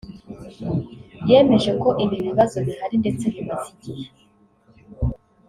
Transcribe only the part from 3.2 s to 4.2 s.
bimaze igihe